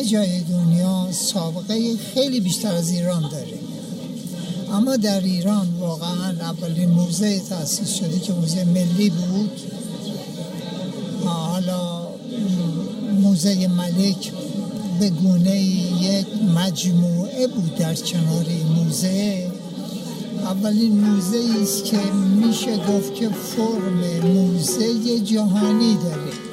جای 0.05 0.41
دنیا 0.41 1.09
سابقه 1.13 1.97
خیلی 2.15 2.41
بیشتر 2.41 2.75
از 2.75 2.91
ایران 2.91 3.23
داره 3.23 3.59
اما 4.73 4.97
در 4.97 5.21
ایران 5.21 5.69
واقعا 5.81 6.31
اولین 6.41 6.91
موزه 6.91 7.41
تأسیس 7.41 7.95
شده 7.95 8.19
که 8.19 8.33
موزه 8.33 8.65
ملی 8.65 9.11
بود 9.11 9.61
حالا 11.25 12.09
موزه 13.21 13.69
ملک 13.69 14.33
به 15.01 15.11
گونه 15.11 15.61
یک 15.61 16.27
مجموعه 16.55 17.47
بود 17.47 17.75
در 17.75 17.95
کنار 17.95 18.47
موزه. 18.77 19.51
اولین 20.43 21.01
موزه 21.01 21.41
است 21.63 21.85
که 21.85 21.99
میشه 22.13 22.77
گفت 22.77 23.15
که 23.15 23.29
فرم 23.29 24.29
موزه 24.29 25.21
جهانی 25.21 25.95
داره 25.95 26.44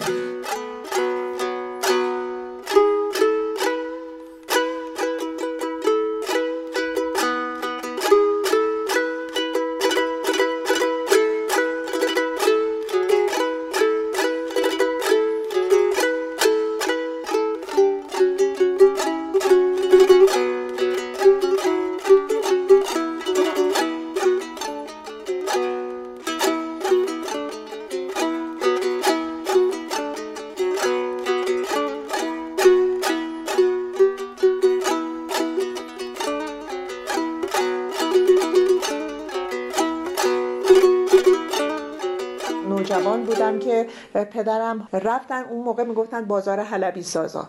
پدرم 44.42 44.88
رفتن 44.94 45.44
اون 45.44 45.64
موقع 45.64 45.84
می‌گفتن 45.84 46.26
بازار 46.26 46.60
حلبی 46.60 47.04
سازا. 47.04 47.48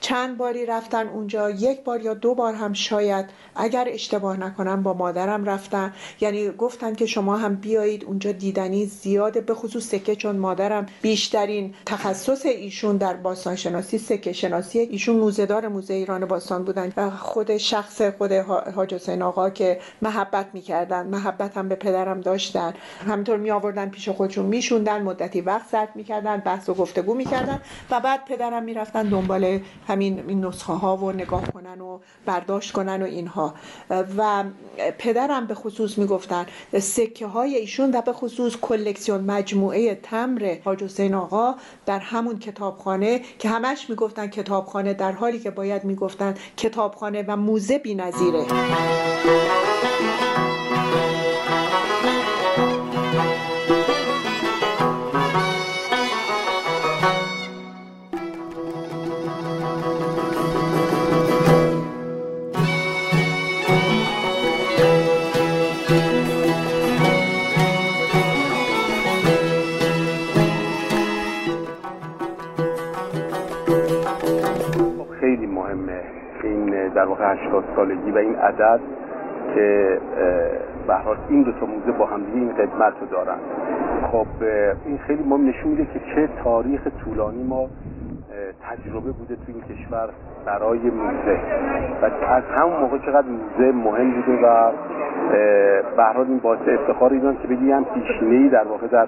چند 0.00 0.36
باری 0.38 0.66
رفتن 0.66 1.08
اونجا 1.08 1.50
یک 1.50 1.84
بار 1.84 2.00
یا 2.00 2.14
دو 2.14 2.34
بار 2.34 2.54
هم 2.54 2.72
شاید 2.72 3.26
اگر 3.56 3.88
اشتباه 3.90 4.40
نکنم 4.40 4.82
با 4.82 4.92
مادرم 4.94 5.44
رفتن. 5.44 5.92
یعنی 6.20 6.50
گفتن 6.50 6.94
که 6.94 7.06
شما 7.06 7.36
هم 7.36 7.54
بیایید 7.54 8.04
اونجا 8.04 8.32
دیدنی 8.32 8.86
زیاده 8.86 9.40
به 9.40 9.54
خصوص 9.54 9.88
سکه 9.88 10.16
چون 10.16 10.36
مادرم 10.36 10.86
بیشترین 11.02 11.74
تخصص 11.86 12.46
ایشون 12.46 12.96
در 12.96 13.14
باستان 13.14 13.56
شناسی 13.56 13.98
سکه 13.98 14.32
شناسی. 14.32 14.78
ایشون 14.78 15.16
موزهدار 15.16 15.68
موزه 15.68 15.94
ایران 15.94 16.24
باستان 16.24 16.64
بودن 16.64 17.10
خود 17.10 17.56
شخص 17.56 18.02
خود 18.02 18.32
حاج 18.32 18.94
حسین 18.94 19.22
آقا 19.22 19.50
که 19.50 19.80
محبت 20.02 20.46
می‌کردن 20.52 21.06
محبت 21.06 21.56
هم 21.56 21.68
به 21.68 21.74
پدرم 21.74 22.20
داشتن. 22.20 22.74
همینطور 23.08 23.36
می 23.36 23.50
آوردن 23.50 23.88
پیش 23.88 24.08
خودشون 24.08 24.46
میشوندن 24.46 25.02
مدتی 25.02 25.40
وقت 25.40 25.68
صرف 25.68 25.88
می‌کردن 25.94 26.36
بحث 26.36 26.68
و 26.68 26.74
گفتگو 26.74 27.14
می‌کردن 27.14 27.60
و 27.90 28.00
بعد 28.00 28.24
پدرم 28.24 28.62
می‌رفتن 28.62 29.02
دنبال 29.02 29.60
همین 29.88 30.44
نسخه 30.44 30.72
ها 30.72 30.96
و 30.96 31.12
نگاه 31.12 31.46
کنن 31.52 31.80
و 31.80 31.98
برداشت 32.26 32.72
کنن 32.72 33.02
و 33.02 33.04
اینها. 33.04 33.43
و 33.90 34.44
پدرم 34.98 35.46
به 35.46 35.54
خصوص 35.54 35.98
می‌گفتن 35.98 36.46
سکه 36.80 37.26
های 37.26 37.54
ایشون 37.54 37.90
و 37.94 38.02
به 38.02 38.12
خصوص 38.12 38.56
کلکسیون 38.56 39.20
مجموعه 39.20 39.94
تمر 39.94 40.56
حاج 40.64 40.82
حسین 40.82 41.14
آقا 41.14 41.54
در 41.86 41.98
همون 41.98 42.38
کتابخانه 42.38 43.20
که 43.38 43.48
همش 43.48 43.90
می‌گفتن 43.90 44.26
کتابخانه 44.26 44.94
در 44.94 45.12
حالی 45.12 45.38
که 45.38 45.50
باید 45.50 45.84
می‌گفتن 45.84 46.34
کتابخانه 46.56 47.24
و 47.28 47.36
موزه 47.36 47.80
نظیره 47.94 48.46
سالگی 77.76 78.10
و 78.10 78.18
این 78.18 78.36
عدد 78.36 78.80
که 79.54 79.98
به 80.86 80.94
این 81.28 81.42
دو 81.42 81.52
تا 81.52 81.66
موزه 81.66 81.92
با 81.98 82.06
همدیگه 82.06 82.36
این 82.36 82.52
خدمت 82.52 82.92
رو 83.00 83.06
دارن. 83.06 83.38
خب 84.12 84.26
این 84.84 84.98
خیلی 84.98 85.22
ما 85.22 85.36
نشون 85.36 85.70
میده 85.70 85.84
که 85.84 86.00
چه 86.14 86.28
تاریخ 86.44 86.80
طولانی 87.04 87.42
ما 87.42 87.68
تجربه 88.70 89.12
بوده 89.12 89.36
تو 89.36 89.42
این 89.46 89.60
کشور 89.60 90.08
برای 90.46 90.78
موزه. 90.78 91.38
و 92.02 92.24
از 92.26 92.42
همون 92.56 92.80
موقع 92.80 92.98
چقدر 92.98 93.26
موزه 93.28 93.72
مهم 93.72 94.10
بوده 94.10 94.38
و 94.42 94.70
به 95.96 96.18
این 96.18 96.38
باعث 96.38 96.68
افتخار 96.68 97.12
ایران 97.12 97.36
که 97.42 97.48
بگیم 97.48 97.84
پیشینه 97.84 98.48
در 98.48 98.64
واقع 98.64 98.86
در 98.86 99.06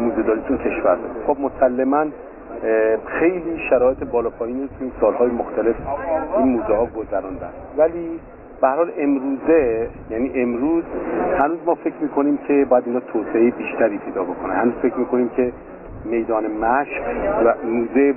موزه 0.00 0.22
داری 0.22 0.42
تو 0.48 0.56
کشور. 0.56 0.96
خب 1.26 1.36
مسلما 1.40 2.06
خیلی 3.06 3.58
شرایط 3.70 4.04
بالا 4.04 4.30
پایینی 4.30 4.68
تو 4.78 4.84
سالهای 5.00 5.30
مختلف 5.30 5.74
این 6.38 6.48
موزه 6.48 6.74
ها 6.74 6.86
گذراندن. 6.86 7.50
ولی 7.76 8.20
به 8.60 8.68
حال 8.68 8.90
امروزه 8.98 9.88
یعنی 10.10 10.32
امروز 10.34 10.84
هنوز 11.38 11.58
ما 11.66 11.74
فکر 11.74 11.94
می‌کنیم 12.00 12.38
که 12.48 12.66
باید 12.70 12.84
اینا 12.86 13.00
توسعه 13.00 13.50
بیشتری 13.50 13.98
پیدا 13.98 14.22
بکنه 14.22 14.52
هنوز 14.52 14.74
فکر 14.82 14.96
می‌کنیم 14.96 15.28
که 15.28 15.52
میدان 16.04 16.46
مشق 16.46 17.02
و 17.44 17.54
موزه 17.66 18.14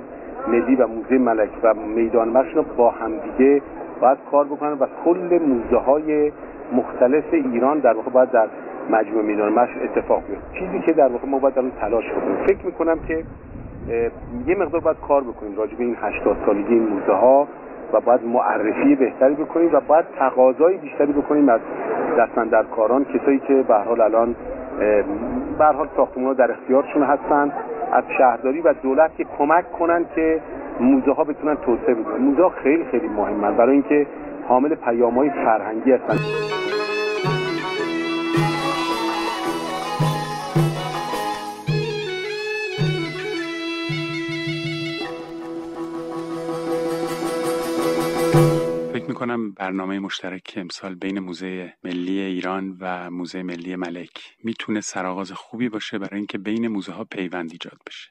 ملی 0.48 0.76
و 0.76 0.86
موزه 0.86 1.18
ملک 1.18 1.50
و 1.62 1.74
میدان 1.74 2.28
مشق 2.28 2.64
با 2.76 2.90
همدیگه 2.90 3.62
باید 4.00 4.18
کار 4.30 4.44
بکنن 4.44 4.72
و 4.72 4.86
کل 5.04 5.38
موزه 5.46 5.76
های 5.76 6.32
مختلف 6.72 7.24
ایران 7.32 7.78
در 7.78 7.92
واقع 7.92 8.10
باید 8.10 8.30
در 8.30 8.46
مجموع 8.90 9.22
میدان 9.22 9.52
مشق 9.52 9.82
اتفاق 9.82 10.22
بیفته. 10.28 10.58
چیزی 10.58 10.80
که 10.80 10.92
در 10.92 11.08
واقع 11.08 11.28
ما 11.28 11.38
باید 11.38 11.54
در 11.54 11.60
اون 11.62 11.72
تلاش 11.80 12.04
بکنیم. 12.10 12.36
فکر 12.46 12.66
می‌کنم 12.66 12.98
که 13.08 13.24
یه 14.46 14.54
مقدار 14.58 14.80
باید 14.80 14.96
کار 15.08 15.22
بکنیم 15.22 15.56
راجع 15.56 15.76
به 15.76 15.84
این 15.84 15.96
80 16.00 16.36
سالگی 16.46 16.74
این 16.74 16.88
موزه 16.88 17.12
ها 17.12 17.48
و 17.92 18.00
باید 18.00 18.24
معرفی 18.24 18.94
بهتری 18.94 19.34
بکنیم 19.34 19.70
و 19.72 19.80
باید 19.80 20.04
تقاضای 20.18 20.76
بیشتری 20.76 21.12
بکنیم 21.12 21.48
از 21.48 21.60
کاران. 22.76 23.04
کسایی 23.04 23.38
که 23.38 23.54
به 23.68 23.74
حال 23.74 24.00
الان 24.00 24.34
به 25.58 25.64
حال 25.64 25.88
ساختمان 25.96 26.34
در 26.34 26.50
اختیارشون 26.50 27.02
هستن 27.02 27.52
از 27.92 28.04
شهرداری 28.18 28.60
و 28.60 28.74
دولت 28.82 29.16
که 29.16 29.26
کمک 29.38 29.72
کنن 29.72 30.04
که 30.14 30.40
موزه 30.80 31.12
ها 31.12 31.24
بتونن 31.24 31.54
توسعه 31.54 31.94
بدن 31.94 32.20
موزه 32.20 32.42
ها 32.42 32.48
خیلی 32.48 32.84
خیلی 32.84 33.08
مهمن. 33.08 33.56
برای 33.56 33.72
اینکه 33.72 34.06
حامل 34.48 34.74
پیام 34.74 35.14
های 35.14 35.30
فرهنگی 35.30 35.92
هستند 35.92 36.53
می‌کنم 49.36 49.52
برنامه 49.52 49.98
مشترک 49.98 50.54
امسال 50.56 50.94
بین 50.94 51.18
موزه 51.18 51.76
ملی 51.84 52.20
ایران 52.20 52.76
و 52.80 53.10
موزه 53.10 53.42
ملی 53.42 53.76
ملک. 53.76 54.36
می‌تونه 54.44 54.80
سرآغاز 54.80 55.32
خوبی 55.32 55.68
باشه 55.68 55.98
برای 55.98 56.16
اینکه 56.16 56.38
بین 56.38 56.68
موزه 56.68 56.92
ها 56.92 57.04
پیوند 57.04 57.52
ایجاد 57.52 57.78
بشه. 57.86 58.10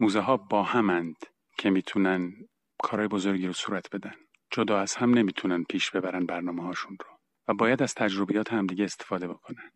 موزه 0.00 0.20
ها 0.20 0.36
با 0.36 0.62
همند 0.62 1.16
که 1.58 1.70
می‌تونن 1.70 2.32
کارهای 2.82 3.08
بزرگی 3.08 3.46
رو 3.46 3.52
صورت 3.52 3.86
بدن. 3.94 4.14
جدا 4.50 4.80
از 4.80 4.94
هم 4.94 5.14
نمی‌تونن 5.14 5.64
پیش 5.64 5.90
ببرن 5.90 6.26
برنامه 6.26 6.62
هاشون 6.62 6.96
رو 7.00 7.18
و 7.48 7.54
باید 7.54 7.82
از 7.82 7.94
تجربیات 7.94 8.52
همدیگه 8.52 8.84
استفاده 8.84 9.28
بکنن. 9.28 9.70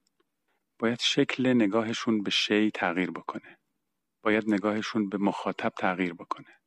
باید 0.79 1.01
شکل 1.01 1.49
نگاهشون 1.49 2.23
به 2.23 2.31
شی 2.31 2.71
تغییر 2.71 3.11
بکنه. 3.11 3.59
باید 4.25 4.51
نگاهشون 4.51 5.09
به 5.09 5.19
مخاطب 5.19 5.73
تغییر 5.79 6.15
بکنه. 6.15 6.62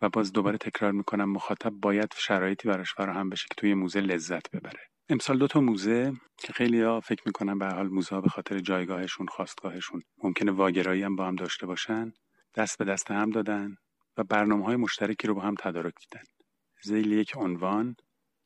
و 0.00 0.08
باز 0.08 0.32
دوباره 0.32 0.58
تکرار 0.58 0.92
می‌کنم 0.92 1.30
مخاطب 1.30 1.70
باید 1.70 2.14
شرایطی 2.16 2.68
براش 2.68 2.94
فراهم 2.94 3.28
بشه 3.30 3.46
که 3.48 3.54
توی 3.56 3.74
موزه 3.74 4.00
لذت 4.00 4.50
ببره. 4.50 4.80
امسال 5.08 5.38
دو 5.38 5.46
تا 5.46 5.60
موزه 5.60 6.12
که 6.38 6.52
خیلی 6.52 6.82
ها 6.82 7.00
فکر 7.00 7.22
می‌کنن 7.26 7.58
به 7.58 7.66
حال 7.66 7.88
موزه 7.88 8.14
ها 8.14 8.20
به 8.20 8.28
خاطر 8.28 8.58
جایگاهشون 8.58 9.26
خواستگاهشون 9.26 10.02
ممکنه 10.22 10.52
واگرایی 10.52 11.02
هم 11.02 11.16
با 11.16 11.26
هم 11.26 11.36
داشته 11.36 11.66
باشن 11.66 12.12
دست 12.54 12.78
به 12.78 12.84
دست 12.84 13.10
هم 13.10 13.30
دادن 13.30 13.76
و 14.16 14.24
برنامه 14.24 14.64
های 14.64 14.76
مشترکی 14.76 15.26
رو 15.26 15.34
با 15.34 15.40
هم 15.40 15.54
تدارک 15.58 15.94
دیدن. 16.00 16.24
زیل 16.82 17.12
یک 17.12 17.32
عنوان 17.36 17.96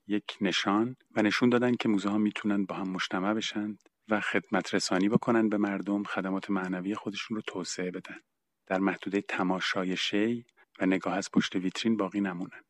یک 0.06 0.36
نشان 0.40 0.96
و 1.16 1.22
نشون 1.22 1.48
دادن 1.48 1.74
که 1.74 1.88
موزه 1.88 2.08
ها 2.08 2.18
می‌تونن 2.18 2.64
با 2.64 2.74
هم 2.74 2.88
مجتمع 2.88 3.34
بشن 3.34 3.76
و 4.08 4.20
خدمت 4.20 4.74
رسانی 4.74 5.08
بکنن 5.08 5.48
به 5.48 5.58
مردم 5.58 6.02
خدمات 6.02 6.50
معنوی 6.50 6.94
خودشون 6.94 7.34
رو 7.34 7.42
توسعه 7.46 7.90
بدن. 7.90 8.20
در 8.66 8.78
محدوده 8.78 9.20
تماشای 9.20 9.96
شی 9.96 10.44
نگاه 10.86 11.14
از 11.14 11.28
پشت 11.34 11.56
ویترین 11.56 11.96
باقی 11.96 12.20
نمونن 12.20 12.60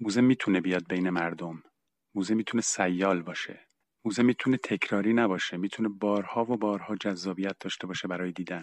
موزه 0.00 0.20
می‌تونه 0.20 0.60
بیاد 0.60 0.88
بین 0.88 1.10
مردم. 1.10 1.62
موزه 2.14 2.34
می‌تونه 2.34 2.62
سیال 2.62 3.22
باشه. 3.22 3.66
موزه 4.04 4.22
می‌تونه 4.22 4.56
تکراری 4.56 5.12
نباشه. 5.12 5.56
می‌تونه 5.56 5.88
بارها 5.88 6.42
و 6.42 6.56
بارها 6.56 6.96
جذابیت 6.96 7.56
داشته 7.60 7.86
باشه 7.86 8.08
برای 8.08 8.32
دیدن. 8.32 8.62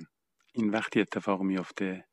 این 0.54 0.70
وقتی 0.70 1.02
اتفاق 1.02 1.42
میافته 1.42 2.06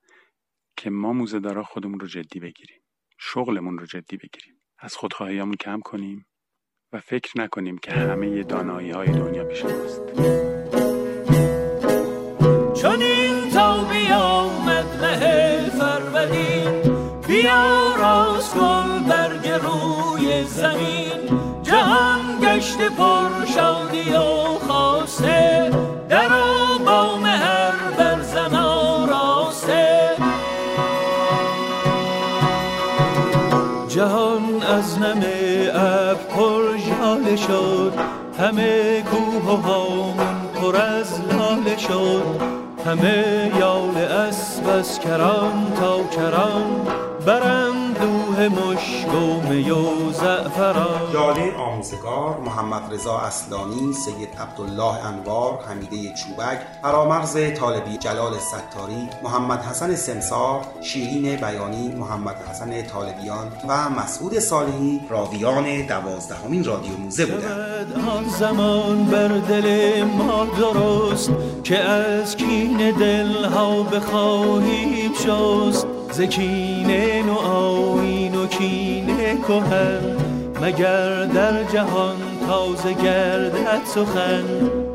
که 0.76 0.90
ما 0.90 1.12
موزه 1.12 1.40
دارا 1.40 1.62
خودمون 1.62 2.00
رو 2.00 2.06
جدی 2.06 2.40
بگیریم. 2.40 2.80
شغلمون 3.18 3.78
رو 3.78 3.86
جدی 3.86 4.16
بگیریم. 4.16 4.60
از 4.78 4.96
خودخواهیامون 4.96 5.56
کم 5.56 5.80
کنیم 5.80 6.26
و 6.92 7.00
فکر 7.00 7.40
نکنیم 7.40 7.78
که 7.78 7.92
همه 7.92 8.42
دانایی 8.42 8.90
های 8.90 9.08
دنیا 9.08 9.44
پیش 9.44 9.64
ماست. 9.64 10.02
روی 19.58 20.44
زمین. 20.44 21.40
جهان 21.62 22.20
گشت 22.42 22.78
پر 22.78 23.46
شادی 23.54 24.12
و 24.12 24.58
خواسته 24.66 25.70
در 26.08 26.32
و 26.32 26.78
با 26.84 27.16
مهر 27.16 27.72
بر 27.98 28.22
زن 28.22 28.54
آراسته 28.54 30.10
جهان 33.88 34.62
از 34.62 34.98
نم 34.98 35.22
اب 35.74 36.28
پر 36.28 36.76
ژاله 36.76 37.36
شد. 37.36 37.92
همه 38.38 39.02
کوه 39.02 39.52
و 39.52 39.56
هامون 39.56 40.36
پر 40.54 40.76
از 40.76 41.20
لاله 41.20 41.76
شد. 41.76 42.40
همه 42.86 43.52
یال 43.58 43.96
اسب 43.96 44.68
از 44.68 45.00
کران 45.00 45.72
تا 45.80 46.02
کران. 46.02 46.86
برم 47.26 47.65
مشک 48.48 49.14
و 49.14 49.48
می 49.48 49.70
و 49.70 50.12
زعفران. 50.12 51.12
جاله 51.12 51.56
آموزگار 51.56 52.40
محمد 52.44 52.94
رضا 52.94 53.18
اصلانی 53.18 53.92
سید 53.92 54.28
عبدالله 54.40 55.06
انوار 55.06 55.58
حمیده 55.68 56.14
چوبک 56.14 56.60
فرامرز 56.82 57.36
طالبی 57.60 57.96
جلال 57.96 58.32
ستاری 58.38 59.08
محمد 59.22 59.62
حسن 59.62 59.94
سمسار 59.94 60.60
شیرین 60.80 61.36
بیانی 61.36 61.88
محمد 61.88 62.36
حسن 62.50 62.82
طالبیان 62.82 63.52
و 63.68 63.90
مسعود 63.90 64.38
صالحی 64.38 65.00
راویان 65.10 65.86
دوازدهمین 65.86 66.64
رادیو 66.64 66.96
موزه 66.96 67.26
بودند. 67.26 68.08
آن 68.16 68.28
زمان 68.28 69.04
بر 69.04 69.28
دل 69.28 70.02
ما 70.04 70.44
درست 70.44 71.30
که 71.64 71.78
از 71.78 72.36
کین 72.36 72.90
دل 72.90 73.44
ها 73.44 73.82
بخواهیم 73.82 75.12
شست. 75.14 75.86
زکینه 76.12 77.22
نو 77.22 77.38
کهن 79.48 80.16
مگر 80.62 81.24
در 81.24 81.64
جهان 81.64 82.16
تازه 82.46 82.92
گردد 82.92 83.80
سخن 83.84 84.44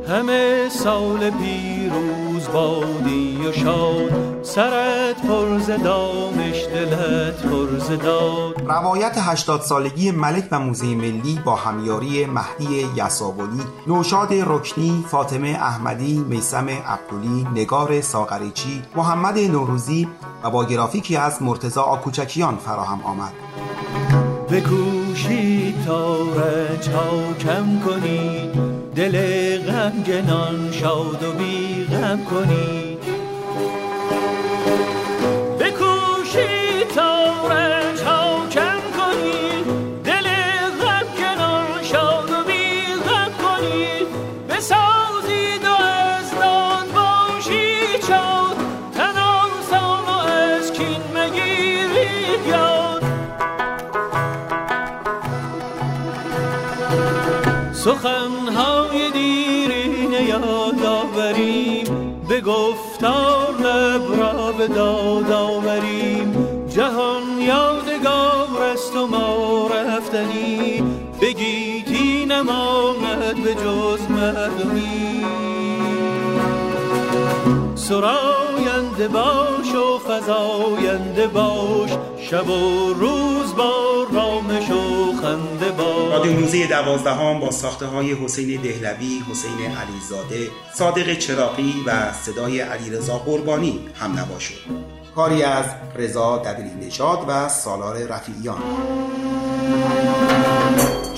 همه 0.10 0.70
سال 0.70 1.30
پیروز 1.30 2.48
بادی 2.54 3.38
و 3.48 3.52
شاد 3.52 4.44
سرت 4.44 5.22
پرز 5.28 5.70
دامش 5.70 6.66
دلت 6.66 7.42
پرز 7.42 7.90
داد. 8.00 8.62
روایت 8.70 9.14
80 9.18 9.62
سالگی 9.62 10.12
ملک 10.12 10.48
و 10.52 10.60
موزه 10.60 10.86
ملی 10.86 11.40
با 11.46 11.56
همیاری 11.56 12.26
مهدی 12.26 12.88
یساولی 12.96 13.64
نوشاد 13.88 14.34
رکنی 14.34 15.06
فاطمه 15.08 15.50
احمدی 15.50 16.26
میسم 16.30 16.68
عبدولی 16.70 17.48
نگار 17.56 18.02
ساغریچی 18.02 18.82
محمد 18.96 19.40
نوروزی 19.40 20.08
و 20.44 20.50
با 20.50 20.66
گرافیکی 20.66 21.18
از 21.18 21.42
مرتزا 21.42 21.82
آکوچکیان 21.82 22.58
فراهم 22.58 23.02
آمد. 23.04 23.34
بکوشید 24.52 25.76
تا 25.86 26.18
رنج 26.22 26.90
ها 26.90 27.34
کم 27.40 27.80
کنید 27.86 28.52
دل 28.96 29.18
غمگنان 29.58 30.72
شاد 30.72 31.24
و 31.24 31.32
بی 31.32 31.86
غم 31.86 32.20
کنید 32.24 32.90
به 64.62 64.67
داد 64.67 65.32
آوریم. 65.32 66.34
جهان 66.69 67.24
یادگار 67.41 68.63
است 68.74 68.95
و 68.95 69.08
ما 69.08 69.67
رفتنی. 69.67 70.84
بگیتی 71.21 72.26
نماند 72.26 73.43
به 73.43 73.56
جز 73.56 74.10
مردمی. 74.10 75.26
سراینده 77.91 79.08
باش 79.08 79.75
و 79.75 79.99
فزاینده 79.99 81.27
باش. 81.27 81.91
شب 82.30 82.49
و 82.49 82.93
روز 82.93 83.56
با 83.56 83.71
رامش 84.13 84.71
و 84.71 85.13
خنده 85.21 85.71
باش. 85.71 86.12
رادیو 86.12 86.39
موزه 86.39 86.67
دوازدهم 86.67 87.39
با 87.39 87.51
ساخته 87.51 87.86
های 87.86 88.13
حسین 88.13 88.62
دهلوی، 88.62 89.23
حسین 89.32 89.77
علیزاده، 89.77 90.51
صادق 90.73 91.13
چراقی 91.13 91.75
و 91.88 92.13
صدای 92.13 92.60
علیرضا 92.60 93.17
قربانی 93.17 93.80
هم 93.99 94.12
نوا 94.12 94.39
شد. 94.39 94.54
کاری 95.15 95.43
از 95.43 95.65
رضا 95.95 96.38
دبیری 96.38 96.88
نژاد 96.88 97.19
و 97.27 97.49
سالار 97.49 97.97
رفیعیان. 97.97 98.62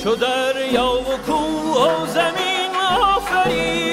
چو 0.03 0.15
دریا 0.15 0.93
و 0.93 1.17
کوه 1.25 2.03
و 2.03 2.07
زمین 2.07 2.75
آفرید 3.01 3.92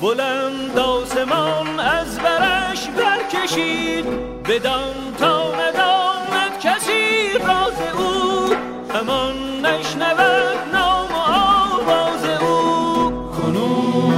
بلند 0.00 0.78
آسمان 0.78 1.80
از 1.80 2.18
برش 2.18 2.88
برکشید. 2.88 4.04
بدان 4.48 4.94
تا 5.18 5.54
نداند 5.54 6.58
کسی 6.62 7.32
راز 7.38 7.80
او. 7.98 8.54
همان 8.94 9.66
نشنود 9.66 10.58
نام 10.72 11.10
و 11.12 11.16
آواز 11.16 12.24
او. 12.40 13.10
کنون 13.30 14.14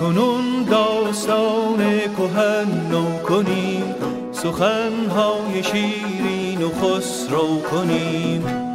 کنون 0.00 0.64
داستان 0.70 2.00
کهن 2.00 2.88
نو 2.90 3.18
کنیم 3.18 3.94
سخنهای 4.32 5.62
شیرین 5.62 6.62
و 6.62 6.68
خسرو 6.68 7.60
کنیم 7.62 8.65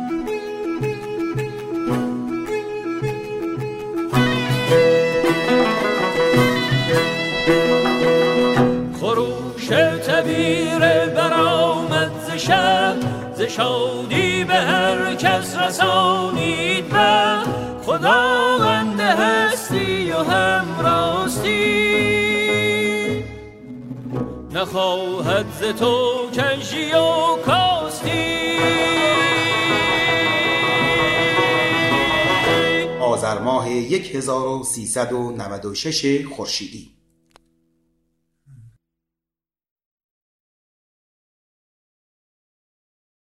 شادی 13.48 14.44
به 14.44 14.54
هر 14.54 15.16
کس 15.16 15.56
رسانید 15.56 16.86
و 16.94 17.38
خداوند 17.86 19.00
هستی 19.00 20.12
و 20.12 20.18
همراستی. 20.18 21.72
نخواهد 24.52 25.46
ز 25.60 25.64
تو 25.80 26.30
کنجی 26.36 26.92
و 26.92 27.36
کاستی. 27.46 28.52
آذر 33.00 33.40
ماه 33.40 33.68
1396 33.68 36.26
خورشیدی. 36.26 37.01